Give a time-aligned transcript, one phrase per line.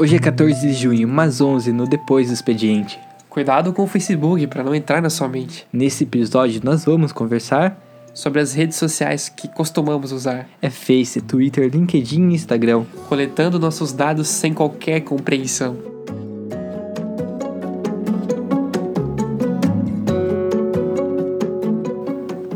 [0.00, 3.00] Hoje é 14 de junho, mais 11 no Depois do Expediente.
[3.28, 5.66] Cuidado com o Facebook para não entrar na sua mente.
[5.72, 7.76] Nesse episódio nós vamos conversar
[8.14, 12.84] Sobre as redes sociais que costumamos usar, é Face, Twitter, LinkedIn e Instagram.
[13.08, 15.76] coletando nossos dados sem qualquer compreensão.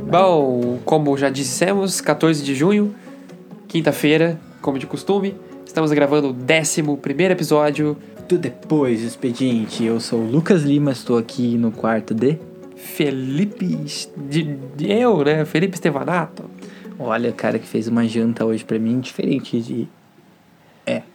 [0.09, 2.95] Bom, como já dissemos, 14 de junho,
[3.67, 5.35] quinta-feira, como de costume,
[5.73, 6.83] estamos gravando o 11
[7.31, 7.97] episódio.
[8.29, 12.39] Do Depois do Expediente, eu sou o Lucas Lima, estou aqui no quarto de...
[12.77, 13.79] Felipe.
[14.29, 14.43] De,
[14.77, 15.47] de eu, né?
[15.47, 16.45] Felipe Estevanato.
[16.99, 19.89] Olha, o cara que fez uma janta hoje pra mim, diferente de...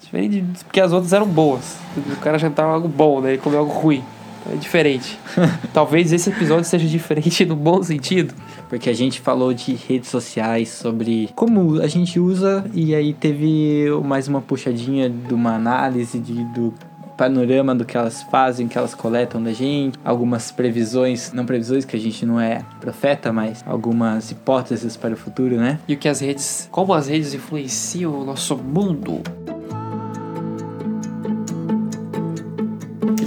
[0.01, 1.77] Diferente de, porque as outras eram boas.
[1.95, 3.33] O cara jantava algo bom, né?
[3.33, 4.03] Ele comeu algo ruim.
[4.51, 5.17] É diferente.
[5.73, 8.33] Talvez esse episódio seja diferente no bom sentido.
[8.69, 13.85] Porque a gente falou de redes sociais, sobre como a gente usa, e aí teve
[14.03, 16.73] mais uma puxadinha de uma análise de, do
[17.17, 21.95] panorama do que elas fazem, que elas coletam da gente, algumas previsões, não previsões que
[21.95, 25.79] a gente não é profeta, mas algumas hipóteses para o futuro, né?
[25.87, 26.69] E o que as redes.
[26.71, 29.21] Como as redes influenciam o nosso mundo.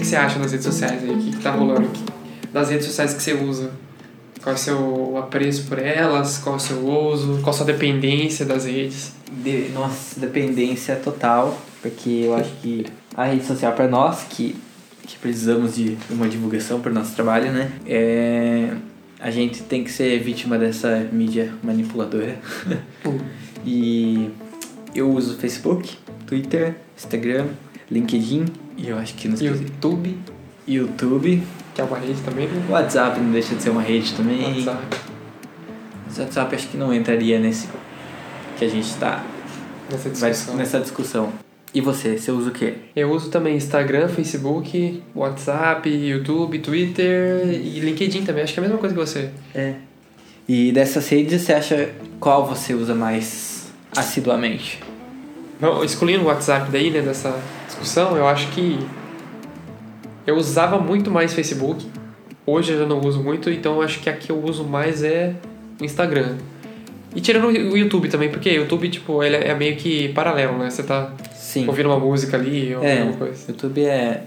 [0.01, 1.11] Que, que você acha das redes sociais aí?
[1.11, 2.05] O que, que tá rolando aqui?
[2.53, 3.71] Das redes sociais que você usa.
[4.43, 6.39] Qual é o seu apreço por elas?
[6.39, 7.41] Qual é o seu uso?
[7.43, 9.13] Qual a sua dependência das redes?
[9.31, 14.57] De, nossa, dependência total, porque eu acho que a rede social para nós, que,
[15.07, 17.71] que precisamos de uma divulgação para o nosso trabalho, né?
[17.87, 18.75] É,
[19.21, 22.39] a gente tem que ser vítima dessa mídia manipuladora.
[23.65, 24.31] e
[24.95, 27.49] eu uso Facebook, Twitter, Instagram,
[27.91, 28.47] LinkedIn
[28.77, 30.17] e eu acho que no YouTube,
[30.67, 31.43] YouTube,
[31.75, 32.63] que é uma rede também, né?
[32.69, 34.43] WhatsApp não deixa de ser uma rede também.
[34.43, 34.97] WhatsApp.
[36.07, 37.69] Mas WhatsApp acho que não entraria nesse
[38.59, 39.25] que a gente está
[39.91, 40.57] Nessa vai- discussão.
[40.57, 41.33] nessa discussão.
[41.73, 42.75] E você, você usa o quê?
[42.97, 48.43] Eu uso também Instagram, Facebook, WhatsApp, YouTube, Twitter e LinkedIn também.
[48.43, 49.31] Acho que é a mesma coisa que você.
[49.55, 49.75] É.
[50.49, 54.81] E dessas redes, você acha qual você usa mais assiduamente?
[55.85, 58.79] Excluindo o WhatsApp daí, né, dessa discussão, eu acho que
[60.27, 61.87] eu usava muito mais Facebook.
[62.47, 65.03] Hoje eu já não uso muito, então eu acho que a que eu uso mais
[65.03, 65.35] é
[65.81, 66.37] o Instagram.
[67.15, 70.71] E tirando o YouTube também, porque o YouTube, tipo, ele é meio que paralelo, né?
[70.71, 71.67] Você tá Sim.
[71.67, 73.45] ouvindo uma música ali ou É, alguma coisa.
[73.49, 74.23] YouTube é,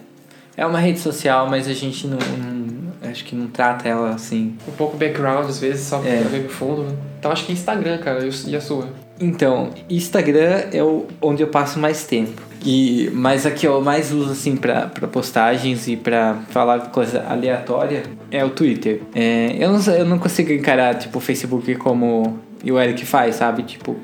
[0.58, 2.64] é uma rede social, mas a gente não, não-
[3.10, 4.56] Acho que não trata ela assim.
[4.66, 6.22] Um pouco background, às vezes, só É.
[6.22, 6.96] pra ver no fundo, né?
[7.20, 8.88] Então acho que Instagram, cara, e a sua?
[9.20, 12.42] Então, Instagram é o, onde eu passo mais tempo.
[12.66, 17.26] E, mas a que eu mais uso assim pra, pra postagens e pra falar coisa
[17.28, 19.02] aleatória é o Twitter.
[19.14, 23.64] É, eu, não, eu não consigo encarar tipo, o Facebook como o Eric faz, sabe?
[23.64, 23.98] Tipo,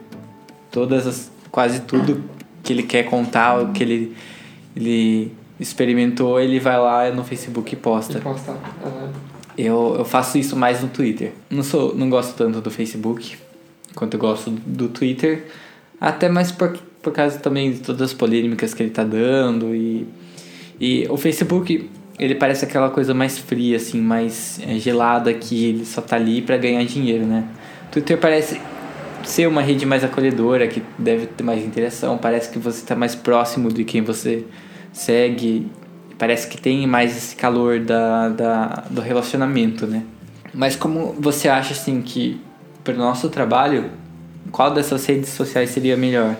[0.71, 1.31] todas as.
[1.49, 2.23] quase tudo
[2.61, 4.15] que ele quer contar, o que ele,
[4.75, 8.17] ele experimentou, ele vai lá no Facebook e posta.
[8.17, 8.57] E postar.
[8.85, 9.09] Aham.
[9.57, 11.33] Eu, eu faço isso mais no Twitter.
[11.49, 13.37] Não sou, não gosto tanto do Facebook
[13.95, 15.47] quanto eu gosto do Twitter.
[15.99, 20.07] Até mais por, por causa também de todas as polêmicas que ele tá dando e
[20.79, 25.85] e o Facebook ele parece aquela coisa mais fria assim, mais é, gelada que ele
[25.85, 27.45] só tá ali para ganhar dinheiro, né?
[27.91, 28.59] Twitter parece
[29.23, 33.15] ser uma rede mais acolhedora, que deve ter mais interação, parece que você tá mais
[33.15, 34.45] próximo de quem você
[34.91, 35.67] segue,
[36.17, 40.03] parece que tem mais esse calor da, da, do relacionamento, né?
[40.53, 42.39] Mas como você acha assim que
[42.83, 43.85] para o nosso trabalho,
[44.51, 46.35] qual dessas redes sociais seria melhor?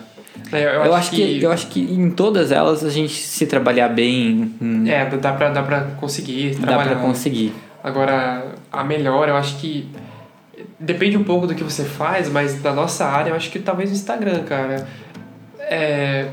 [0.51, 3.89] É, eu, Eu, acho que, eu acho que em todas elas a gente se trabalhar
[3.89, 6.91] bem, hum, É, dá pra, dá pra conseguir dá trabalhar.
[6.91, 7.53] para conseguir.
[7.83, 9.87] Agora, a melhor, eu acho que.
[10.79, 13.89] Depende um pouco do que você faz, mas da nossa área, eu acho que talvez
[13.89, 14.87] o Instagram, cara.
[15.59, 16.27] É.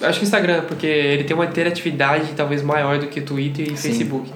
[0.00, 3.66] Eu acho que o Instagram, porque ele tem uma interatividade talvez maior do que Twitter
[3.72, 3.88] e Sim.
[3.88, 4.30] Facebook.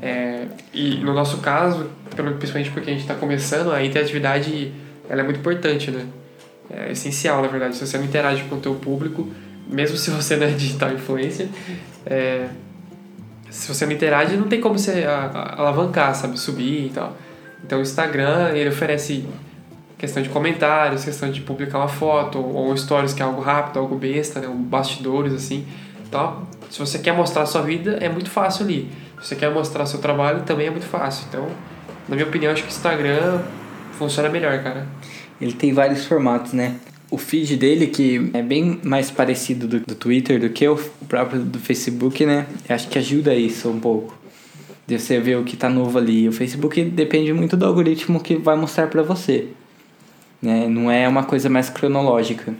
[0.00, 1.88] É, e no nosso caso,
[2.38, 4.72] principalmente porque a gente está começando, a interatividade
[5.08, 6.06] ela é muito importante, né?
[6.70, 7.76] É essencial, na verdade.
[7.76, 9.28] Se você não interage com o teu público,
[9.68, 11.48] mesmo se você não é digital influencer,
[12.04, 12.48] é,
[13.50, 16.38] se você não interage, não tem como você alavancar, sabe?
[16.38, 17.16] Subir e tal.
[17.64, 19.24] Então o Instagram, ele oferece
[19.96, 23.96] questão de comentários, questão de publicar uma foto, ou stories que é algo rápido, algo
[23.96, 24.48] besta, né?
[24.48, 25.66] Um bastidores, assim.
[26.06, 28.90] Então, se você quer mostrar a sua vida, é muito fácil ali.
[29.20, 31.26] Se você quer mostrar seu trabalho, também é muito fácil.
[31.28, 31.48] Então,
[32.08, 33.42] na minha opinião, acho que o Instagram
[33.92, 34.86] funciona melhor, cara.
[35.40, 36.76] Ele tem vários formatos, né?
[37.10, 40.76] O feed dele, que é bem mais parecido do, do Twitter do que o
[41.08, 42.46] próprio do Facebook, né?
[42.68, 44.16] Eu acho que ajuda isso um pouco.
[44.86, 46.28] De você ver o que tá novo ali.
[46.28, 49.48] O Facebook depende muito do algoritmo que vai mostrar pra você.
[50.40, 50.68] Né?
[50.68, 52.54] Não é uma coisa mais cronológica.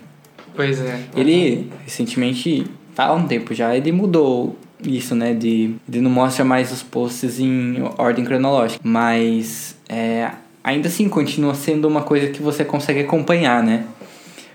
[0.55, 1.01] Pois é.
[1.15, 2.67] Ele recentemente
[2.97, 5.35] há um tempo já, ele mudou isso, né?
[5.35, 8.81] De, de não mostra mais os posts em ordem cronológica.
[8.83, 10.31] Mas é,
[10.63, 13.85] ainda assim continua sendo uma coisa que você consegue acompanhar, né?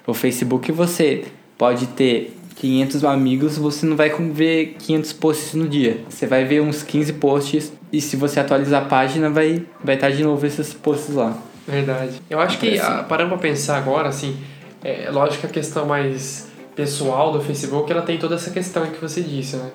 [0.06, 1.26] O Facebook você
[1.58, 6.04] pode ter 500 amigos, você não vai ver 500 posts no dia.
[6.10, 10.12] Você vai ver uns 15 posts e se você atualizar a página, vai vai estar
[10.12, 11.38] de novo esses posts lá.
[11.68, 12.22] Verdade.
[12.30, 13.04] Eu acho que, assim.
[13.08, 14.36] parando pra pensar agora, assim,
[14.84, 19.00] é lógico que a questão mais pessoal do Facebook, ela tem toda essa questão que
[19.00, 19.72] você disse, né?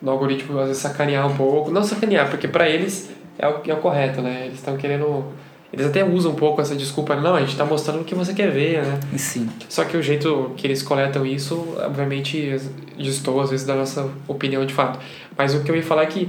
[0.00, 1.70] No algoritmo, às vezes, sacanear um pouco.
[1.70, 4.44] Não sacanear, porque para eles é o, é o correto, né?
[4.46, 5.24] Eles estão querendo...
[5.70, 8.32] Eles até usam um pouco essa desculpa, não, a gente está mostrando o que você
[8.32, 9.00] quer ver, né?
[9.18, 9.50] Sim.
[9.68, 12.58] Só que o jeito que eles coletam isso, obviamente,
[12.96, 14.98] distou às vezes da nossa opinião de fato.
[15.36, 16.28] Mas o que eu ia falar é que,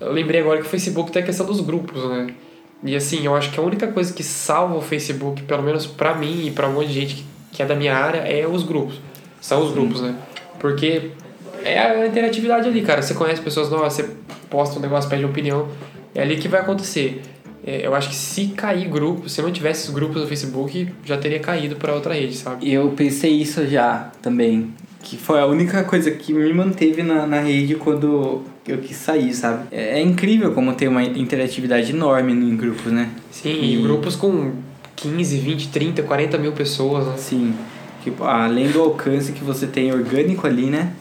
[0.00, 2.28] eu lembrei agora que o Facebook tem a questão dos grupos, né?
[2.82, 6.14] E assim, eu acho que a única coisa que salva o Facebook, pelo menos para
[6.14, 9.00] mim e para um monte de gente que é da minha área, é os grupos.
[9.40, 10.14] São os grupos, né?
[10.58, 11.10] Porque
[11.72, 13.02] é a interatividade ali, cara.
[13.02, 14.08] Você conhece pessoas novas, você
[14.50, 15.68] posta um negócio, pede opinião.
[16.14, 17.22] É ali que vai acontecer.
[17.66, 21.18] É, eu acho que se cair grupo, se não tivesse os grupos no Facebook, já
[21.18, 22.70] teria caído para outra rede, sabe?
[22.72, 24.72] Eu pensei isso já também.
[25.02, 29.34] Que foi a única coisa que me manteve na, na rede quando eu quis sair,
[29.34, 29.66] sabe?
[29.70, 33.10] É, é incrível como tem uma interatividade enorme em grupos, né?
[33.30, 34.52] Sim, e grupos com
[34.96, 37.14] 15, 20, 30, 40 mil pessoas, né?
[37.16, 37.54] Sim.
[38.02, 40.92] Tipo, além do alcance que você tem orgânico ali, né?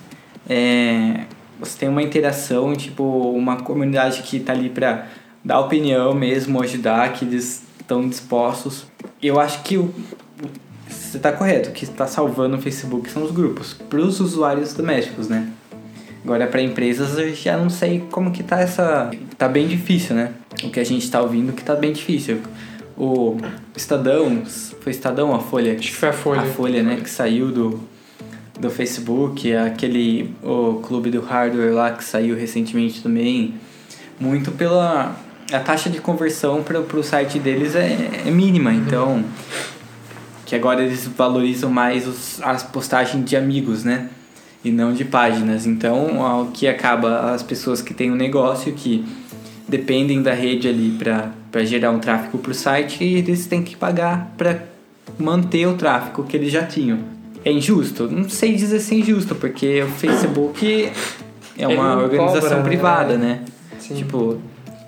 [0.50, 1.26] É,
[1.60, 5.08] você tem uma interação, tipo, uma comunidade que tá ali pra
[5.44, 8.86] dar opinião mesmo, ajudar, que eles estão dispostos.
[9.22, 9.94] Eu acho que o,
[10.88, 14.74] você tá correto, o que está salvando o Facebook são os grupos, para os usuários
[14.74, 15.50] domésticos, né?
[16.24, 19.10] Agora para empresas eu já não sei como que tá essa.
[19.38, 20.34] Tá bem difícil, né?
[20.62, 22.42] O que a gente tá ouvindo que tá bem difícil.
[22.98, 23.38] O
[23.76, 24.44] Estadão,
[24.82, 25.74] foi Estadão a Folha?
[25.74, 26.42] Acho que foi a Folha.
[26.42, 26.98] A Folha, né?
[26.98, 27.80] Que saiu do,
[28.60, 33.56] do Facebook, aquele o clube do hardware lá que saiu recentemente também.
[34.20, 35.16] Muito pela.
[35.52, 39.24] A taxa de conversão para o site deles é, é mínima, então.
[40.46, 44.10] Que agora eles valorizam mais os, as postagens de amigos, né?
[44.64, 45.66] e não de páginas.
[45.66, 49.06] Então, o que acaba as pessoas que têm um negócio que
[49.68, 53.76] dependem da rede ali para gerar um tráfego para o site e eles têm que
[53.76, 54.64] pagar para
[55.18, 57.00] manter o tráfego que eles já tinham.
[57.48, 58.10] É injusto?
[58.12, 60.92] Não sei dizer se é injusto, porque o Facebook
[61.58, 63.40] é uma organização cobra, privada, né?
[63.42, 63.96] né?
[63.96, 64.38] Tipo,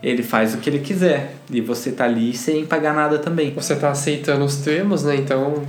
[0.04, 3.54] ele faz o que ele quiser e você tá ali sem pagar nada também.
[3.54, 5.16] Você tá aceitando os termos, né?
[5.16, 5.64] Então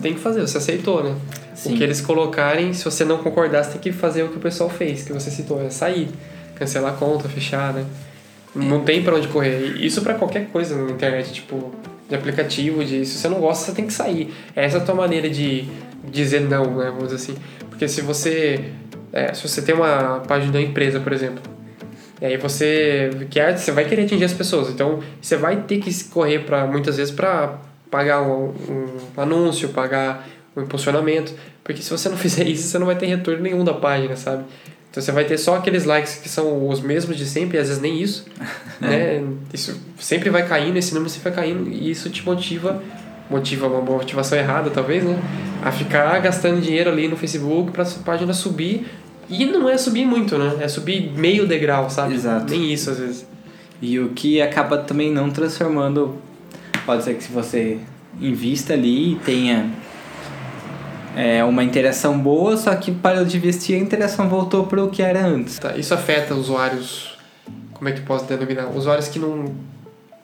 [0.00, 1.14] tem que fazer, você aceitou, né?
[1.54, 1.74] Sim.
[1.74, 4.40] O que eles colocarem, se você não concordar, você tem que fazer o que o
[4.40, 6.08] pessoal fez, que você citou, é sair,
[6.54, 7.84] cancelar a conta, fechar, né?
[8.56, 8.58] É.
[8.58, 9.76] Não tem para onde correr.
[9.78, 11.70] Isso para qualquer coisa na internet, tipo,
[12.08, 14.32] de aplicativo, de se você não gosta, você tem que sair.
[14.56, 15.68] Essa é a tua maneira de
[16.04, 16.86] dizer não, né?
[16.86, 17.36] Vamos dizer assim.
[17.68, 18.72] Porque se você.
[19.12, 21.42] É, se você tem uma página da empresa, por exemplo,
[22.20, 24.68] e aí você quer, você vai querer atingir as pessoas.
[24.68, 27.58] Então você vai ter que correr para muitas vezes para
[27.90, 31.32] pagar um, um anúncio, pagar o impulsionamento,
[31.64, 34.44] porque se você não fizer isso, você não vai ter retorno nenhum da página, sabe?
[34.90, 37.68] Então você vai ter só aqueles likes que são os mesmos de sempre, e às
[37.68, 38.26] vezes nem isso,
[38.80, 39.22] né?
[39.52, 42.82] Isso sempre vai caindo, esse número sempre vai caindo, e isso te motiva,
[43.30, 45.18] motiva uma motivação errada talvez, né?
[45.62, 48.86] A ficar gastando dinheiro ali no Facebook para sua página subir,
[49.28, 50.56] e não é subir muito, né?
[50.60, 52.14] É subir meio degrau, sabe?
[52.14, 52.50] Exato.
[52.50, 53.26] Nem isso às vezes.
[53.80, 56.16] E o que acaba também não transformando,
[56.84, 57.78] pode ser que se você
[58.20, 59.70] invista ali e tenha
[61.16, 65.02] é uma interação boa, só que para de investir a interação voltou para o que
[65.02, 65.58] era antes.
[65.58, 67.18] Tá, isso afeta usuários,
[67.72, 68.68] como é que posso denominar?
[68.74, 69.52] Usuários que não...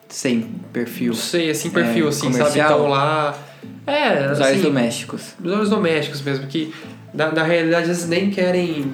[0.09, 1.09] Sem perfil.
[1.09, 2.51] Não sei, assim, perfil, é, assim, comercial.
[2.51, 2.61] sabe?
[2.61, 3.39] Estão lá...
[3.87, 5.35] É, Usuários assim, domésticos.
[5.43, 6.75] Usuários domésticos mesmo, que
[7.15, 8.93] na, na realidade eles nem querem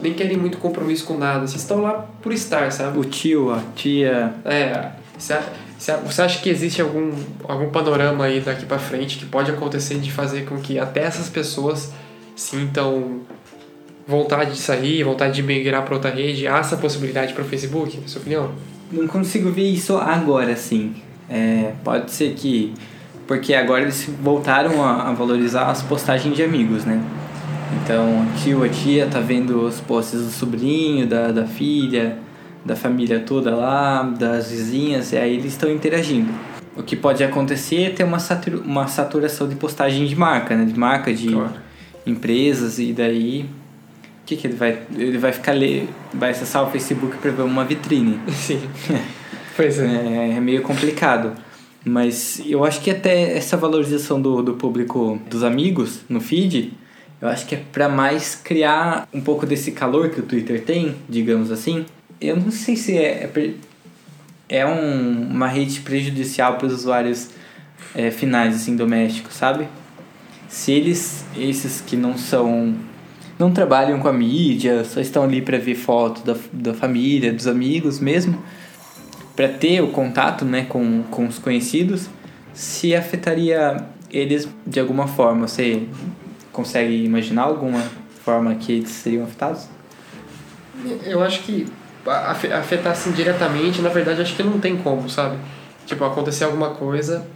[0.00, 1.46] nem querem muito compromisso com nada.
[1.46, 2.98] Vocês estão lá por estar, sabe?
[2.98, 4.34] O tio, a tia.
[4.44, 4.90] É.
[5.18, 7.12] Você acha que existe algum,
[7.44, 11.28] algum panorama aí daqui para frente que pode acontecer de fazer com que até essas
[11.28, 11.92] pessoas
[12.36, 13.20] sintam
[14.06, 16.46] vontade de sair, vontade de migrar para outra rede?
[16.46, 18.52] Há essa possibilidade para o Facebook, na sua opinião?
[18.90, 20.94] Não consigo ver isso agora, sim.
[21.28, 22.72] É, pode ser que.
[23.26, 27.02] Porque agora eles voltaram a, a valorizar as postagens de amigos, né?
[27.82, 32.18] Então, o tio, a tia tá vendo os posts do sobrinho, da, da filha,
[32.64, 36.32] da família toda lá, das vizinhas, e aí eles estão interagindo.
[36.74, 38.18] O que pode acontecer é ter uma,
[38.64, 40.64] uma saturação de postagem de marca, né?
[40.64, 41.52] De marca, de claro.
[42.06, 43.46] empresas, e daí.
[44.28, 44.82] Que, que ele vai.
[44.94, 45.88] Ele vai ficar ler.
[46.12, 48.20] Vai acessar o Facebook para ver uma vitrine.
[48.28, 48.60] Sim.
[49.56, 49.86] pois é.
[49.86, 50.36] é.
[50.36, 51.32] É meio complicado.
[51.82, 56.74] Mas eu acho que até essa valorização do, do público dos amigos no feed
[57.22, 60.96] Eu acho que é para mais criar um pouco desse calor que o Twitter tem,
[61.08, 61.86] digamos assim.
[62.20, 63.50] Eu não sei se é, é,
[64.50, 67.30] é um, uma rede prejudicial para os usuários
[67.94, 69.66] é, finais, assim, domésticos, sabe?
[70.50, 72.74] Se eles, esses que não são.
[73.38, 77.46] Não trabalham com a mídia, só estão ali para ver foto da, da família, dos
[77.46, 78.42] amigos mesmo,
[79.36, 82.08] para ter o contato né, com, com os conhecidos,
[82.52, 85.46] se afetaria eles de alguma forma.
[85.46, 85.86] Você
[86.52, 87.82] consegue imaginar alguma
[88.24, 89.68] forma que eles seriam afetados?
[91.04, 91.66] Eu acho que
[92.06, 95.36] afetar assim diretamente, na verdade, acho que não tem como, sabe?
[95.86, 97.26] Tipo, acontecer alguma coisa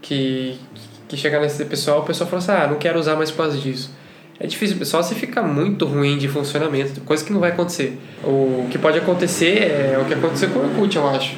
[0.00, 0.58] que,
[1.06, 3.58] que chegar nesse pessoal, o pessoal fala assim, ah, não quero usar mais por causa
[3.58, 3.90] disso.
[4.40, 7.98] É difícil, só se ficar muito ruim de funcionamento, coisa que não vai acontecer.
[8.22, 11.36] O que pode acontecer é o que aconteceu com o Orkut, eu acho.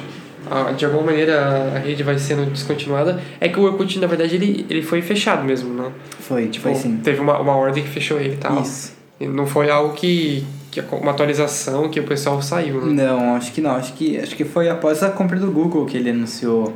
[0.77, 3.19] De alguma maneira a rede vai sendo descontinuada.
[3.39, 5.91] É que o Orkut, na verdade, ele, ele foi fechado mesmo, não?
[6.19, 6.97] Foi, tipo, foi sim.
[6.97, 8.61] Teve uma, uma ordem que fechou ele e tal.
[8.61, 8.93] Isso.
[9.19, 13.05] E não foi algo que, que uma atualização que o pessoal saiu, né?
[13.05, 13.71] Não, acho que não.
[13.71, 16.75] Acho que, acho que foi após a compra do Google que ele anunciou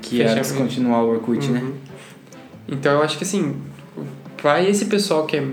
[0.00, 1.60] que ia descontinuar o Orkut, né?
[1.60, 1.66] uhum.
[1.66, 1.74] né?
[2.68, 3.54] Então eu acho que assim,
[4.42, 5.44] vai esse pessoal que é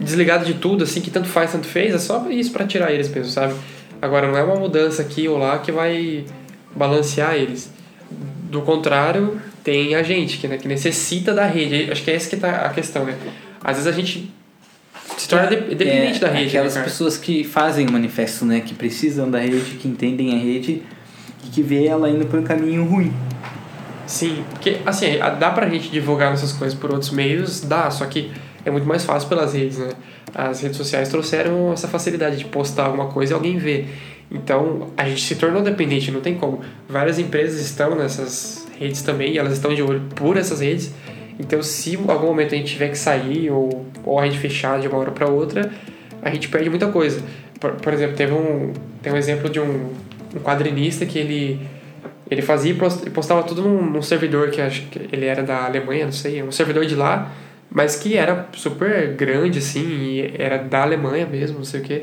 [0.00, 3.08] desligado de tudo, assim, que tanto faz, tanto fez, é só isso para tirar eles
[3.08, 3.54] mesmo, sabe?
[4.00, 6.24] Agora não é uma mudança aqui ou lá que vai
[6.74, 7.70] balancear eles.
[8.50, 11.90] Do contrário, tem a gente que, né, que necessita da rede.
[11.90, 13.16] Acho que é essa que tá a questão, né?
[13.62, 14.30] Às vezes a gente
[15.16, 16.42] se torna dependente é, da rede.
[16.42, 18.60] Né, aquelas né, pessoas que fazem o manifesto, né?
[18.60, 20.82] Que precisam da rede, que entendem a rede
[21.44, 23.12] e que vê ela indo por um caminho ruim.
[24.06, 28.30] Sim, porque assim, dá pra gente divulgar nossas coisas por outros meios, dá, só que
[28.64, 29.90] é muito mais fácil pelas redes, né?
[30.34, 33.86] As redes sociais trouxeram essa facilidade de postar alguma coisa e alguém vê.
[34.30, 36.60] Então, a gente se tornou dependente, não tem como.
[36.88, 40.92] Várias empresas estão nessas redes também e elas estão de olho por essas redes.
[41.38, 44.80] Então, se em algum momento a gente tiver que sair ou, ou a gente fechar
[44.80, 45.70] de uma hora para outra,
[46.22, 47.20] a gente perde muita coisa.
[47.60, 49.90] Por, por exemplo, teve um, tem um exemplo de um,
[50.34, 51.60] um quadrinista que ele
[52.32, 56.06] ele fazia e postava tudo num, num, servidor que acho que ele era da Alemanha,
[56.06, 57.30] não sei, um servidor de lá,
[57.70, 62.02] mas que era super grande, assim, era da Alemanha mesmo, não sei o quê.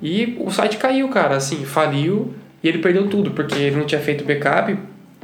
[0.00, 4.00] E o site caiu, cara, assim, faliu e ele perdeu tudo, porque ele não tinha
[4.00, 4.76] feito backup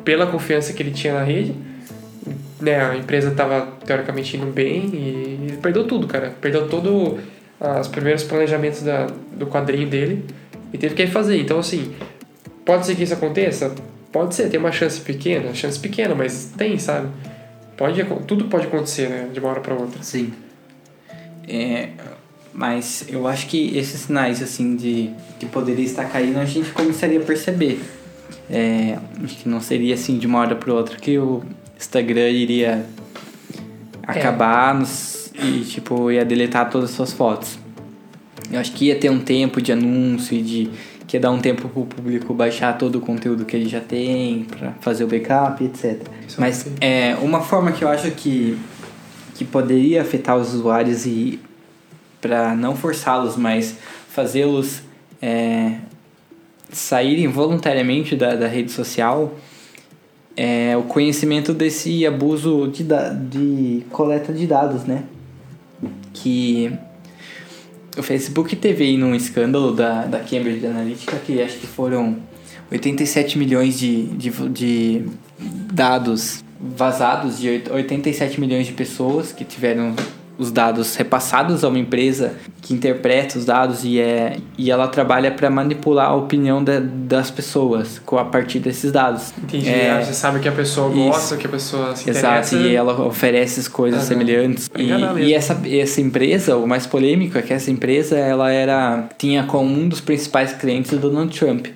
[0.05, 1.55] pela confiança que ele tinha na rede.
[2.61, 6.35] Né, a empresa estava teoricamente indo bem e ele perdeu tudo, cara.
[6.41, 7.19] Perdeu todo
[7.81, 10.25] os primeiros planejamentos da, do quadrinho dele
[10.73, 11.41] e teve que fazer.
[11.41, 11.93] Então, assim,
[12.65, 13.75] pode ser que isso aconteça?
[14.15, 17.09] Pode ser, tem uma chance pequena, chance pequena, mas tem, sabe?
[17.77, 19.29] Pode, tudo pode acontecer, né?
[19.33, 20.01] De uma hora para outra.
[20.05, 20.33] Sim.
[21.49, 21.89] É,
[22.53, 27.19] mas eu acho que esses sinais, assim, de que poderia estar caindo, a gente começaria
[27.19, 27.83] a perceber.
[28.49, 31.43] É, acho que não seria, assim, de uma hora para outra que o
[31.77, 32.87] Instagram iria
[34.07, 34.79] acabar é.
[34.79, 37.59] nos, e, tipo, ia deletar todas as suas fotos.
[38.49, 40.71] Eu acho que ia ter um tempo de anúncio e de
[41.15, 43.81] que é dar um tempo para o público baixar todo o conteúdo que ele já
[43.81, 46.03] tem, para fazer o backup, etc.
[46.27, 48.59] Isso Mas é uma forma que eu acho que,
[49.37, 51.39] que poderia afetar os usuários e
[52.21, 53.77] para não forçá-los, mas
[54.09, 54.83] fazê-los
[55.23, 55.77] é,
[56.69, 59.35] saírem voluntariamente da, da rede social
[60.37, 62.85] é o conhecimento desse abuso de,
[63.31, 65.05] de coleta de dados, né?
[66.13, 66.77] Que
[67.97, 72.17] o Facebook teve aí num escândalo da, da Cambridge Analytica que acho que foram
[72.71, 75.05] 87 milhões de, de, de
[75.73, 79.95] dados vazados de 87 milhões de pessoas que tiveram
[80.39, 85.31] os dados repassados a uma empresa que interpreta os dados e, é, e ela trabalha
[85.31, 89.33] para manipular a opinião da, das pessoas com a partir desses dados.
[89.43, 89.69] Entendi.
[89.69, 93.69] É, você sabe que a pessoa gosta, que a pessoa se Exato, e ela oferece
[93.71, 94.09] coisas uhum.
[94.09, 94.71] semelhantes.
[94.77, 99.45] E, e, essa, essa empresa, o mais polêmico é que essa empresa ela era tinha
[99.45, 101.67] como um dos principais clientes o Donald Trump.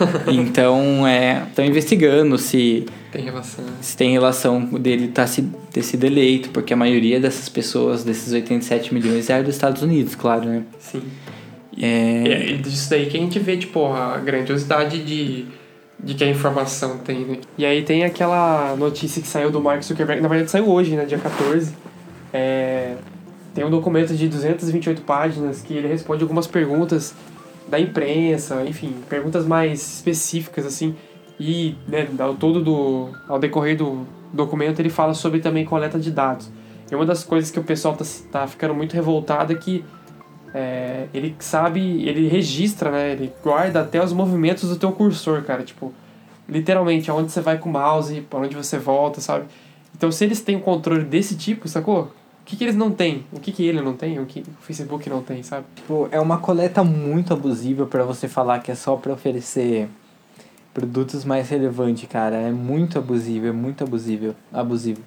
[0.26, 1.04] então,
[1.48, 3.64] estão é, investigando se tem relação.
[3.80, 8.32] Se tem relação dele tá se, ter sido eleito, porque a maioria dessas pessoas, desses
[8.32, 10.64] 87 milhões, é dos Estados Unidos, claro, né?
[10.78, 11.02] Sim.
[11.80, 12.22] É...
[12.24, 15.46] E é disso daí que a gente vê, tipo, a grandiosidade de,
[15.98, 17.38] de que a informação tem, né?
[17.56, 21.04] E aí tem aquela notícia que saiu do Mark Zuckerberg, na verdade saiu hoje, né,
[21.04, 21.72] dia 14.
[22.32, 22.96] É...
[23.54, 27.14] Tem um documento de 228 páginas que ele responde algumas perguntas
[27.68, 30.94] da imprensa, enfim, perguntas mais específicas, assim,
[31.38, 36.10] e né, ao todo do ao decorrer do documento ele fala sobre também coleta de
[36.10, 36.50] dados
[36.90, 39.84] e uma das coisas que o pessoal tá, tá ficando muito revoltado é que
[40.52, 45.62] é, ele sabe ele registra né ele guarda até os movimentos do teu cursor cara
[45.62, 45.92] tipo
[46.48, 49.44] literalmente aonde você vai com o mouse para onde você volta sabe
[49.96, 52.10] então se eles têm um controle desse tipo sacou
[52.50, 53.24] que, que eles não têm?
[53.32, 54.18] O que, que ele não tem?
[54.18, 55.66] O que o Facebook não tem, sabe?
[55.76, 59.88] Tipo, é uma coleta muito abusiva para você falar que é só para oferecer
[60.72, 62.36] produtos mais relevantes, cara.
[62.36, 65.02] É muito abusivo, é muito abusivo, abusivo.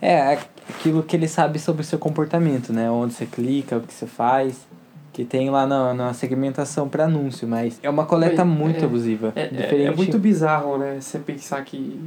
[0.00, 0.38] É
[0.68, 2.90] aquilo que ele sabe sobre o seu comportamento, né?
[2.90, 4.66] Onde você clica, o que você faz.
[5.12, 8.84] Que tem lá na, na segmentação para anúncio, mas é uma coleta É, muito é,
[8.84, 9.32] abusiva.
[9.34, 9.86] É, é- diferente...
[9.86, 10.98] é muito bizarro, né?
[11.00, 11.98] Você pensar que,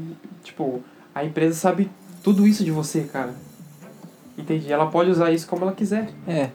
[0.43, 0.81] tipo,
[1.13, 1.89] a empresa sabe
[2.23, 3.33] tudo isso de você, cara.
[4.37, 4.71] Entendi.
[4.71, 6.09] Ela pode usar isso como ela quiser.
[6.25, 6.49] É.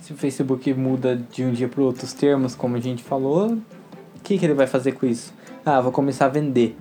[0.00, 4.20] Se o Facebook muda de um dia para outros termos, como a gente falou, o
[4.24, 5.34] que, que ele vai fazer com isso?
[5.64, 6.76] Ah, vou começar a vender.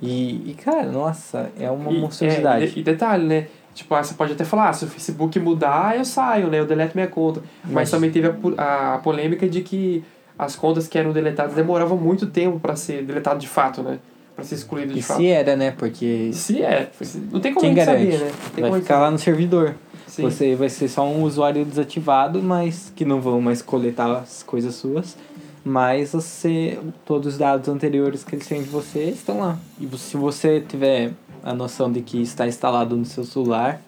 [0.00, 2.64] E, e cara, nossa, é uma E- monstruosidade.
[2.64, 3.46] é, e, e detalhe, né?
[3.74, 6.58] Tipo, ah, você pode até falar, ah, se o Facebook mudar, eu saio, né?
[6.58, 7.40] Eu deleto minha conta.
[7.64, 10.04] Mas, Mas- também teve a, pu- a, polêmica de que
[10.38, 13.98] as contas que eram deletadas demoravam muito tempo pra ser deletado de fato, né?
[14.34, 15.18] Pra ser excluído de E fato.
[15.18, 15.70] se era, né?
[15.76, 16.90] Porque Se é.
[17.30, 18.32] Não tem como quem a gente saber, né?
[18.54, 19.74] Tem vai a ficar lá no servidor.
[20.06, 20.22] Sim.
[20.24, 24.74] Você vai ser só um usuário desativado, mas que não vão mais coletar as coisas
[24.74, 25.16] suas.
[25.64, 29.58] Mas você, todos os dados anteriores que eles têm de você estão lá.
[29.80, 33.80] E se você tiver a noção de que está instalado no seu celular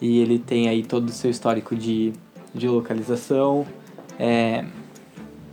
[0.00, 2.12] e ele tem aí todo o seu histórico de,
[2.54, 3.66] de localização,
[4.18, 4.64] é,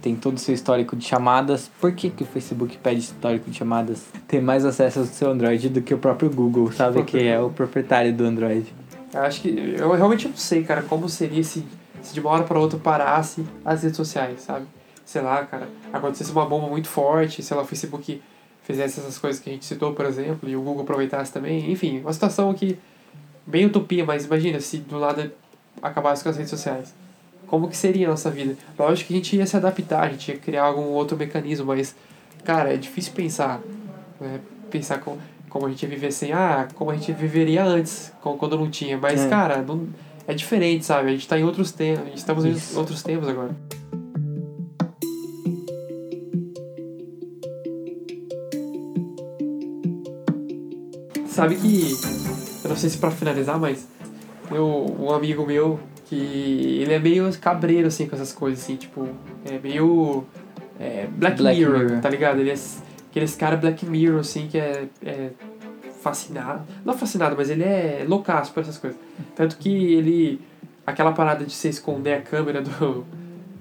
[0.02, 1.72] tem todo o seu histórico de chamadas.
[1.80, 4.06] Por que, que o Facebook pede histórico de chamadas?
[4.28, 7.02] Tem mais acesso ao seu Android do que o próprio Google, sabe?
[7.04, 8.72] que é o proprietário do Android.
[9.14, 9.76] Eu acho que.
[9.78, 11.66] Eu realmente não sei, cara, como seria se,
[12.02, 14.68] se de uma hora para outra parasse as redes sociais, sabe?
[15.06, 18.22] Sei lá, cara, acontecesse uma bomba muito forte, sei lá, o Facebook
[18.64, 21.72] fizesse essas coisas que a gente citou, por exemplo, e o Google aproveitasse também.
[21.72, 22.78] Enfim, uma situação que.
[23.46, 25.32] bem utopia, mas imagina se do lado
[25.82, 26.94] acabasse com as redes sociais.
[27.46, 28.56] Como que seria a nossa vida?
[28.78, 31.96] Lógico que a gente ia se adaptar, a gente ia criar algum outro mecanismo, mas,
[32.44, 33.62] cara, é difícil pensar.
[34.20, 34.40] Né?
[34.72, 35.16] Pensar com,
[35.48, 38.98] como a gente ia viver sem, ah, como a gente viveria antes, quando não tinha.
[38.98, 39.30] Mas, É.
[39.30, 39.88] cara, não,
[40.28, 41.10] é diferente, sabe?
[41.10, 42.74] A gente tá em outros tempos, estamos Isso.
[42.74, 43.56] em outros tempos agora.
[51.36, 51.92] Sabe que,
[52.64, 53.86] eu não sei se pra finalizar, mas
[54.50, 56.16] eu, um amigo meu que
[56.82, 59.06] ele é meio cabreiro, assim, com essas coisas, assim, tipo,
[59.44, 60.24] é meio
[60.80, 62.00] é, Black, Black Mirror, Mirror.
[62.00, 62.40] tá ligado?
[62.40, 62.56] Ele é
[63.10, 65.32] aqueles cara Black Mirror, assim, que é, é
[66.02, 68.98] fascinado, não fascinado, mas ele é loucaço por essas coisas.
[69.36, 70.40] Tanto que ele,
[70.88, 73.06] aquela parada de você esconder a câmera do,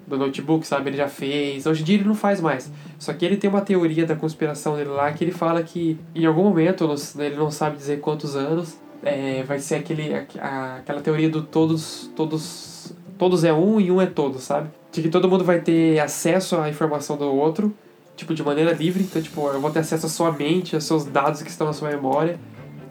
[0.06, 2.70] do notebook, sabe, ele já fez, hoje em dia ele não faz mais.
[2.98, 6.26] Só que ele tem uma teoria da conspiração dele lá que ele fala que em
[6.26, 6.88] algum momento,
[7.18, 12.10] ele não sabe dizer quantos anos, é, vai ser aquele, a- aquela teoria do todos,
[12.16, 14.68] todos, todos é um e um é todos, sabe?
[14.92, 17.74] De que todo mundo vai ter acesso à informação do outro,
[18.16, 19.02] tipo, de maneira livre.
[19.02, 21.72] Então, tipo, eu vou ter acesso à sua mente, aos seus dados que estão na
[21.72, 22.38] sua memória.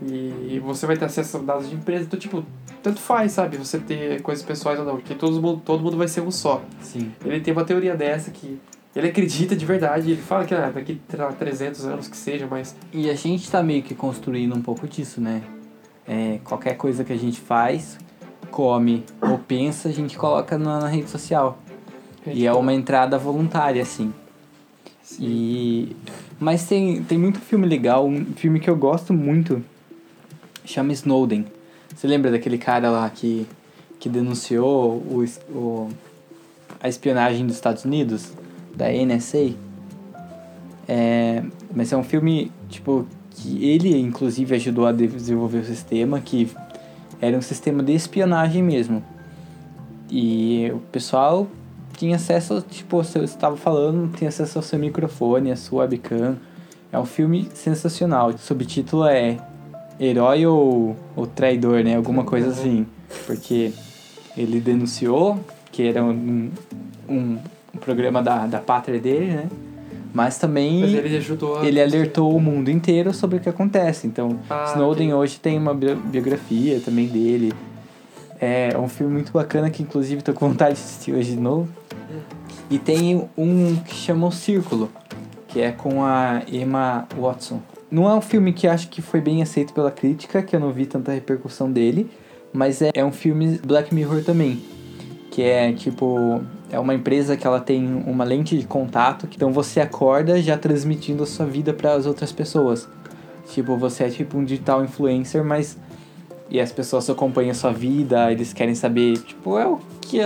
[0.02, 2.06] E você vai ter acesso a dados de empresa.
[2.06, 2.44] Então, tipo,
[2.82, 3.58] tanto faz, sabe?
[3.58, 4.96] Você ter coisas pessoais ou não.
[4.96, 6.62] Porque todo mundo, todo mundo vai ser um só.
[6.82, 7.12] Sim.
[7.26, 8.60] Ele tem uma teoria dessa que
[8.96, 10.12] ele acredita de verdade.
[10.12, 13.64] Ele fala que ah, daqui a 300 anos que seja, mas E a gente tá
[13.64, 15.42] meio que construindo um pouco disso, né?
[16.08, 17.98] É, qualquer coisa que a gente faz,
[18.52, 21.58] come ou pensa, a gente coloca na, na rede social.
[22.26, 24.14] E é uma entrada voluntária, assim.
[25.20, 25.96] E...
[26.40, 29.64] Mas tem, tem muito filme legal, um filme que eu gosto muito,
[30.66, 31.46] chama Snowden.
[31.96, 33.48] Você lembra daquele cara lá que,
[34.00, 35.90] que denunciou o, o,
[36.82, 38.32] a espionagem dos Estados Unidos,
[38.76, 39.54] da NSA?
[40.88, 46.20] É, mas é um filme, tipo, que ele inclusive ajudou a de- desenvolver o sistema,
[46.20, 46.50] que
[47.22, 49.04] era um sistema de espionagem mesmo.
[50.10, 51.48] E o pessoal
[51.98, 56.38] tinha acesso, tipo, você estava falando, tinha acesso ao seu microfone, à sua webcam.
[56.92, 58.30] É um filme sensacional.
[58.30, 59.38] O subtítulo é
[60.00, 61.96] Herói ou, ou Traidor, né?
[61.96, 62.86] Alguma coisa assim.
[63.26, 63.72] Porque
[64.38, 65.40] ele denunciou
[65.72, 66.50] que era um,
[67.08, 67.38] um,
[67.74, 69.46] um programa da, da pátria dele, né?
[70.14, 71.26] Mas também mas ele
[71.62, 71.66] a...
[71.66, 74.06] ele alertou o mundo inteiro sobre o que acontece.
[74.06, 75.20] Então, Ah, Snowden ok.
[75.22, 77.52] hoje tem uma bio- biografia também dele.
[78.40, 81.68] É um filme muito bacana que, inclusive, tô com vontade de assistir hoje de novo.
[82.70, 84.92] E tem um que chama O Círculo,
[85.48, 87.60] que é com a Emma Watson.
[87.94, 90.72] Não é um filme que acho que foi bem aceito pela crítica, que eu não
[90.72, 92.10] vi tanta repercussão dele,
[92.52, 94.60] mas é, é um filme Black Mirror também,
[95.30, 99.80] que é tipo é uma empresa que ela tem uma lente de contato, então você
[99.80, 102.90] acorda já transmitindo a sua vida para as outras pessoas.
[103.52, 105.78] Tipo, você é tipo um digital influencer, mas
[106.50, 110.18] e as pessoas acompanham a sua vida, eles querem saber, tipo, é o que,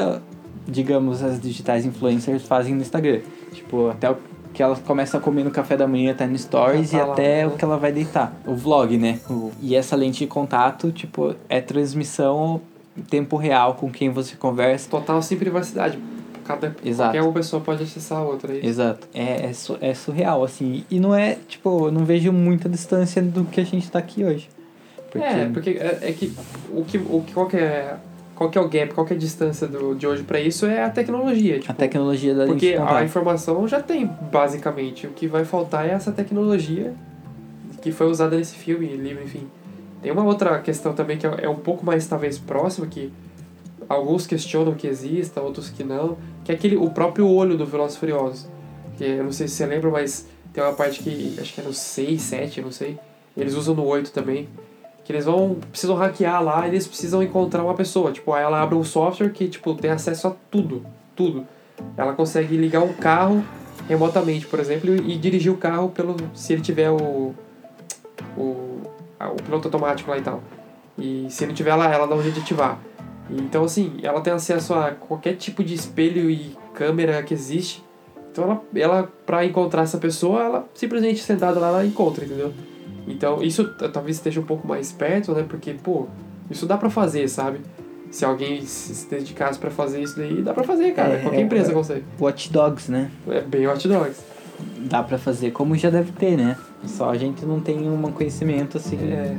[0.65, 3.19] digamos, as digitais influencers fazem no Instagram.
[3.51, 4.15] Tipo, até o
[4.57, 7.05] que ela começa a comer no café da manhã, tá no stories, Já e tá
[7.05, 7.47] lá, até né?
[7.47, 8.33] o que ela vai deitar.
[8.43, 9.19] O vlog, né?
[9.29, 12.59] O- E essa lente de contato, tipo, é transmissão
[12.97, 14.89] em tempo real com quem você conversa.
[14.89, 15.99] Total sem privacidade.
[16.43, 17.11] Cada, Exato.
[17.11, 18.51] Qualquer uma pessoa pode acessar a outra.
[18.51, 18.65] É.
[18.65, 19.07] Exato.
[19.13, 20.83] É, é, su- é surreal, assim.
[20.89, 24.23] E não é, tipo, eu não vejo muita distância do que a gente tá aqui
[24.23, 24.49] hoje.
[25.11, 26.33] Porque, É, porque é, é que
[26.71, 27.95] o que, o que qual que é
[28.37, 30.67] qual que é o gap, qual que é a distância do, de hoje pra isso
[30.67, 35.27] é a tecnologia, tipo, a tecnologia da porque a informação já tem basicamente, o que
[35.27, 36.93] vai faltar é essa tecnologia
[37.81, 39.47] que foi usada nesse filme, livro, enfim.
[40.03, 43.11] Tem uma outra questão também que é é um pouco mais talvez próxima que
[43.89, 47.97] alguns questionam que exista, outros que não, que é aquele o próprio olho do Velozes
[47.97, 48.47] Furiosos.
[48.97, 51.63] Que eu não sei se você lembra, mas tem uma parte que acho que é
[51.63, 52.99] no 6, 7, não sei.
[53.35, 54.47] Eles usam no 8 também.
[55.07, 55.55] Que eles vão.
[55.71, 58.11] precisam hackear lá eles precisam encontrar uma pessoa.
[58.11, 60.85] Tipo, aí ela abre um software que, tipo, tem acesso a tudo.
[61.15, 61.47] Tudo.
[61.95, 63.41] Ela consegue ligar um carro
[63.87, 66.17] remotamente, por exemplo, e, dirigir o carro pelo.
[66.33, 67.33] se ele tiver o.
[68.37, 68.81] o.
[69.21, 70.43] o piloto automático lá e tal.
[70.97, 72.77] E se ele tiver lá, ela dá um jeito de ativar.
[73.29, 77.81] Então, assim, ela tem acesso a qualquer tipo de espelho e câmera que existe.
[78.29, 82.51] Então, ela, ela pra encontrar essa pessoa, ela simplesmente sentada lá, ela encontra, entendeu?
[83.07, 85.45] Então, isso talvez esteja um pouco mais perto, né?
[85.47, 86.07] Porque, pô,
[86.51, 87.61] isso dá pra fazer, sabe?
[88.11, 91.13] Se alguém se se dedicasse pra fazer isso daí, dá pra fazer, cara.
[91.15, 91.73] É, Qualquer é, empresa é.
[91.73, 92.03] consegue.
[92.19, 93.09] Watch Dogs, né?
[93.27, 94.19] É bem hot dogs.
[94.89, 96.57] Dá pra fazer como já deve ter, né?
[96.85, 98.97] Só a gente não tem um conhecimento assim.
[98.97, 99.35] É,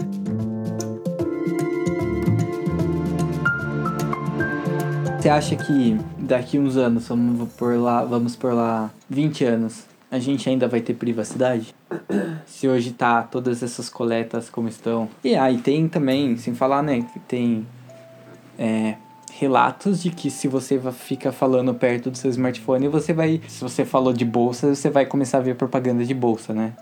[5.19, 10.19] Você acha que daqui uns anos, vamos por lá, vamos por lá 20 anos, a
[10.19, 11.75] gente ainda vai ter privacidade?
[12.47, 15.09] Se hoje tá todas essas coletas como estão.
[15.23, 17.67] E aí tem também, sem falar, né, que tem
[18.59, 18.97] é,
[19.33, 23.41] relatos de que se você fica falando perto do seu smartphone, você vai.
[23.47, 26.73] Se você falou de bolsa, você vai começar a ver propaganda de bolsa, né?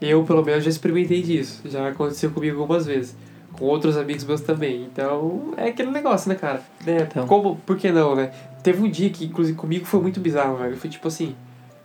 [0.00, 1.62] Eu, pelo menos, já experimentei disso.
[1.64, 3.16] Já aconteceu comigo algumas vezes.
[3.52, 4.82] Com outros amigos meus também.
[4.82, 6.60] Então, é aquele negócio, né, cara?
[6.86, 7.26] É, Então.
[7.26, 8.30] como, por que não, né?
[8.62, 10.76] Teve um dia que, inclusive, comigo foi muito bizarro, velho.
[10.76, 11.34] Foi tipo assim,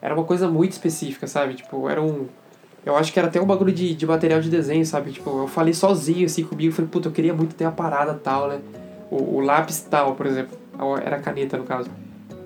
[0.01, 1.53] era uma coisa muito específica, sabe?
[1.53, 2.25] Tipo, era um...
[2.83, 5.11] Eu acho que era até um bagulho de, de material de desenho, sabe?
[5.11, 6.73] Tipo, eu falei sozinho, assim, comigo.
[6.73, 8.59] Falei, puta, eu queria muito ter a parada tal, né?
[9.11, 10.57] O, o lápis tal, por exemplo.
[11.05, 11.91] Era a caneta, no caso.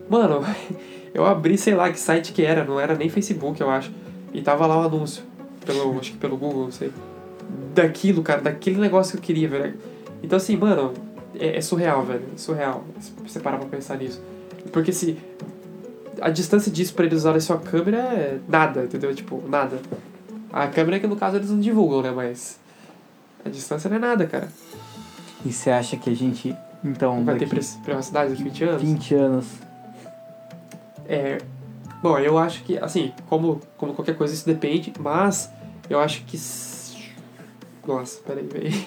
[0.10, 0.42] Mano,
[1.14, 2.66] eu abri, sei lá, que site que era.
[2.66, 3.92] Não era nem Facebook, eu acho.
[4.34, 5.24] E tava lá o anúncio.
[5.66, 6.92] Pelo, acho que pelo Google, não sei.
[7.74, 8.42] Daquilo, cara.
[8.42, 9.76] Daquele negócio que eu queria, velho.
[10.22, 10.94] Então, assim, mano,
[11.40, 12.26] é, é surreal, velho.
[12.34, 12.84] É surreal.
[13.00, 14.22] Se você parar pra pensar nisso.
[14.74, 15.18] Porque se...
[16.22, 19.14] A distância disso pra eles usarem sua câmera é nada, entendeu?
[19.14, 19.80] Tipo, nada.
[20.52, 22.12] A câmera que, no caso, eles não divulgam, né?
[22.12, 22.60] Mas...
[23.44, 24.48] A distância não é nada, cara.
[25.46, 28.82] E você acha que a gente, então, Vai ter privacidade daqui a 20 anos?
[28.82, 29.46] 20 anos,
[31.08, 31.38] É.
[32.02, 35.50] Bom, eu acho que, assim, como, como qualquer coisa, isso depende, mas
[35.90, 36.38] eu acho que.
[37.88, 38.86] Nossa, peraí, velho.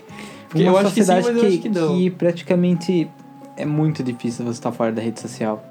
[0.48, 1.96] Porque uma eu acho que sim, mas eu acho que não.
[1.96, 3.10] que praticamente
[3.56, 5.62] é muito difícil você estar fora da rede social.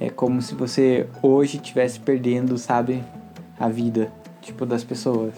[0.00, 3.02] É como se você hoje estivesse perdendo, sabe,
[3.58, 5.34] a vida, tipo, das pessoas.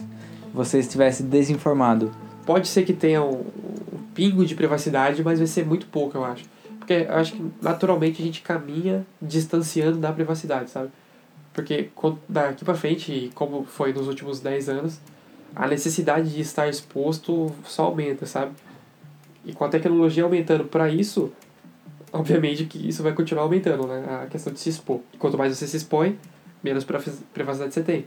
[0.53, 2.11] Você estivesse desinformado.
[2.45, 6.25] Pode ser que tenha um, um pingo de privacidade, mas vai ser muito pouco, eu
[6.25, 6.45] acho.
[6.79, 10.91] Porque eu acho que naturalmente a gente caminha distanciando da privacidade, sabe?
[11.53, 11.91] Porque
[12.29, 15.01] daqui pra frente, como foi nos últimos 10 anos,
[15.55, 18.53] a necessidade de estar exposto só aumenta, sabe?
[19.45, 21.33] E com a tecnologia aumentando para isso,
[22.17, 24.23] obviamente que isso vai continuar aumentando, né?
[24.23, 25.01] A questão de se expor.
[25.13, 26.19] E quanto mais você se expõe,
[26.63, 28.07] menos privaci- privacidade você tem.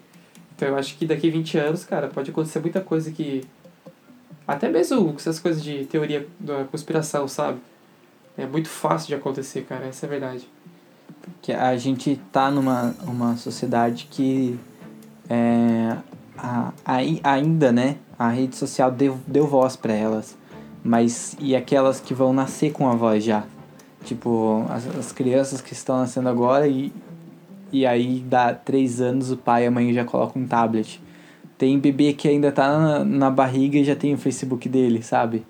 [0.55, 3.43] Então eu acho que daqui 20 anos, cara, pode acontecer muita coisa que.
[4.47, 7.59] Até mesmo essas coisas de teoria da conspiração, sabe?
[8.37, 10.47] É muito fácil de acontecer, cara, essa é a verdade.
[11.41, 14.57] Que a gente tá numa uma sociedade que
[15.29, 15.95] é,
[16.37, 20.35] a, ai- ainda, né, a rede social deu, deu voz para elas.
[20.83, 23.43] Mas e aquelas que vão nascer com a voz já?
[24.03, 26.91] Tipo, as, as crianças que estão nascendo agora e,
[27.71, 31.01] e aí dá três anos o pai e a mãe já colocam um tablet.
[31.57, 35.45] Tem bebê que ainda tá na, na barriga e já tem o Facebook dele, sabe?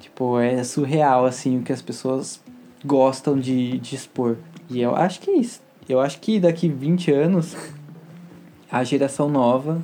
[0.00, 2.42] Tipo, é surreal, assim, o que as pessoas
[2.84, 4.36] gostam de, de expor.
[4.68, 5.62] E eu acho que é isso.
[5.88, 7.56] Eu acho que daqui 20 anos,
[8.70, 9.82] a geração nova,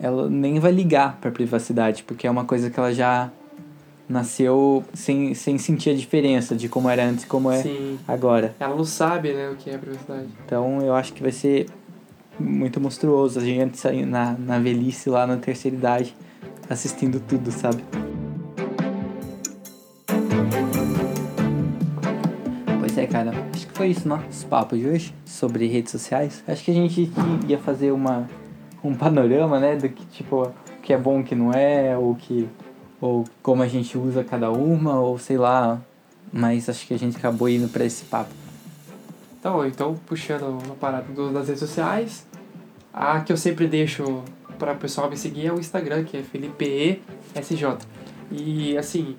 [0.00, 3.30] ela nem vai ligar pra privacidade, porque é uma coisa que ela já
[4.08, 7.98] nasceu sem, sem sentir a diferença de como era antes e como é Sim.
[8.08, 8.54] agora.
[8.58, 10.28] Ela não sabe, né, o que é privacidade.
[10.46, 11.66] Então eu acho que vai ser
[12.38, 16.14] muito monstruoso a gente sair na, na velhice lá na terceira idade
[16.70, 17.82] assistindo tudo, sabe?
[22.78, 23.32] Pois é, cara.
[23.54, 26.42] Acho que foi isso, nosso papo de hoje sobre redes sociais.
[26.46, 27.10] Acho que a gente
[27.46, 28.28] ia fazer uma,
[28.84, 29.76] um panorama, né?
[29.76, 32.48] Do que, tipo, o que é bom, o que não é, ou que
[33.00, 35.80] ou como a gente usa cada uma, ou sei lá.
[36.32, 38.30] Mas acho que a gente acabou indo para esse papo.
[39.38, 42.26] Então, então puxando a parada das redes sociais,
[42.92, 44.22] a que eu sempre deixo
[44.58, 47.78] para o pessoal me seguir é o Instagram, que é FelipeESJ.
[48.30, 49.16] E assim,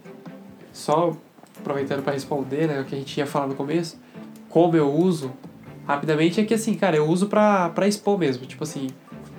[0.74, 1.15] só
[1.58, 3.98] aproveitando para responder, né, o que a gente ia falar no começo,
[4.50, 5.32] como eu uso,
[5.88, 8.46] rapidamente é que assim, cara, eu uso pra expor mesmo.
[8.46, 8.89] Tipo assim,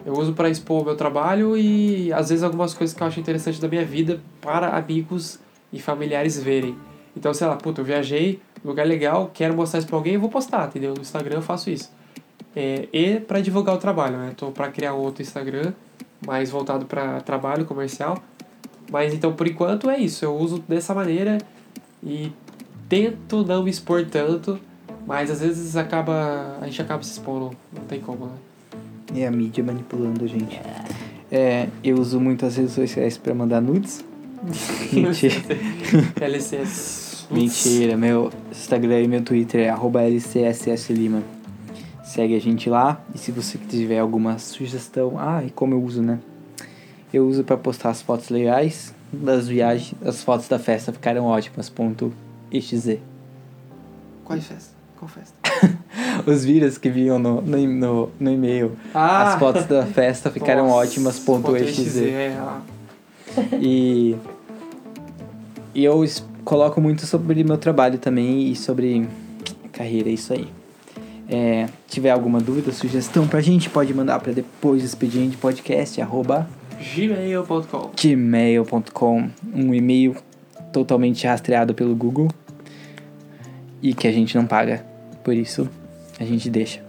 [0.05, 3.21] eu uso para expor o meu trabalho e às vezes algumas coisas que eu acho
[3.21, 5.39] interessante da minha vida para amigos
[5.73, 6.77] e familiares verem.
[7.17, 10.31] Então, sei lá, puta, eu viajei, lugar legal, quero mostrar isso pra alguém, eu vou
[10.31, 10.95] postar, entendeu?
[10.95, 11.91] No Instagram eu faço isso.
[12.55, 14.33] É, e para divulgar o trabalho, né?
[14.37, 15.73] Tô para criar outro Instagram
[16.27, 18.19] mais voltado para trabalho comercial.
[18.91, 20.25] Mas então, por enquanto é isso.
[20.25, 21.39] Eu uso dessa maneira
[22.03, 22.33] e
[22.89, 24.59] tento não me expor tanto,
[25.07, 28.33] mas às vezes acaba a gente acaba se expondo, não tem como, né?
[29.15, 30.61] É a mídia manipulando a gente.
[31.31, 34.05] É, eu uso muito as redes sociais para mandar nudes.
[34.93, 35.35] Mentira.
[36.21, 37.27] LCS.
[37.31, 41.23] Mentira, meu Instagram e meu Twitter é arroba LCSSLima.
[42.05, 46.03] Segue a gente lá e se você tiver alguma sugestão, ah, e como eu uso,
[46.03, 46.19] né?
[47.13, 51.69] Eu uso para postar as fotos legais das viagens, as fotos da festa ficaram ótimas.
[51.69, 52.13] Ponto
[52.53, 52.99] XZ.
[54.25, 54.75] Qual festa?
[54.97, 55.35] Qual festa?
[56.27, 58.73] Os vídeos que vinham no, no, no, no e-mail.
[58.95, 59.33] Ah!
[59.33, 61.19] As fotos da festa ficaram Nossa, ótimas.
[61.19, 61.57] Ponto.
[61.57, 62.37] XZ, é.
[63.61, 64.17] E,
[65.73, 66.05] e eu
[66.45, 69.07] coloco muito sobre meu trabalho também e sobre
[69.73, 70.49] carreira, é isso aí.
[71.29, 76.49] É, tiver alguma dúvida, sugestão pra gente, pode mandar pra depois do expediente podcast, arroba
[76.97, 80.17] gmail.com gmail.com, um e-mail
[80.73, 82.29] totalmente rastreado pelo Google
[83.81, 84.85] e que a gente não paga,
[85.23, 85.69] por isso
[86.21, 86.81] a gente deixa.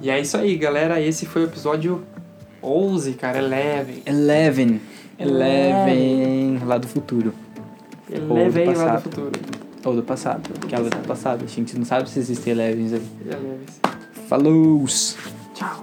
[0.00, 1.00] E é isso aí, galera.
[1.00, 2.04] Esse foi o episódio
[2.62, 3.38] 11, cara.
[3.38, 4.02] Eleven.
[4.04, 4.80] Eleven,
[5.18, 7.32] Eleven, lá do futuro,
[8.08, 9.02] Eleven lá do passado.
[9.02, 9.40] futuro.
[9.84, 13.02] ou do passado, aquela do passado, a gente não sabe se existem Elevens aí.
[13.24, 13.58] Eleven.
[14.28, 14.84] Falou!
[15.54, 15.82] Tchau.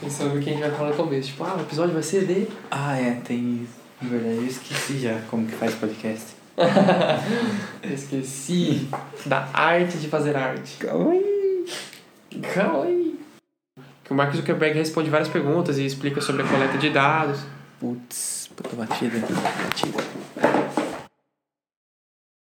[0.00, 1.28] Pensando que a gente vai falar no começo.
[1.28, 2.46] Tipo, ah, o episódio vai ser de.
[2.70, 3.87] Ah, é, tem isso.
[4.00, 6.36] Na verdade, eu esqueci já como que faz podcast.
[7.82, 8.88] Eu Esqueci
[9.26, 10.76] da arte de fazer arte.
[10.78, 11.66] Calma aí.
[12.54, 13.20] Calma aí.
[14.04, 17.40] Que o Mark Zuckerberg responde várias perguntas e explica sobre a coleta de dados.
[17.78, 19.18] Putz, puta batida.
[19.20, 20.67] Batida.